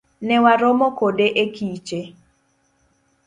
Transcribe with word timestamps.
Newaromo 0.27 0.87
kode 0.99 1.27
e 1.43 1.45
kiche. 1.55 2.01